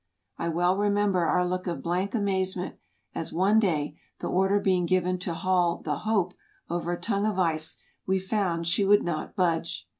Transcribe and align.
I 0.39 0.49
well 0.49 0.77
remember 0.77 1.25
our 1.27 1.47
look 1.47 1.67
of 1.67 1.83
blank 1.83 2.15
amazement 2.15 2.77
as, 3.13 3.31
one 3.31 3.59
day, 3.59 3.99
the 4.19 4.29
order 4.31 4.59
being 4.59 4.87
given 4.87 5.19
to 5.19 5.35
haul 5.35 5.77
the" 5.77 5.97
Hope" 6.09 6.33
over 6.71 6.91
a 6.93 6.99
tongue 6.99 7.27
of 7.27 7.37
ice, 7.37 7.77
we 8.07 8.17
found 8.17 8.65
she 8.65 8.83
would 8.83 9.03
not 9.03 9.35
budge. 9.35 9.87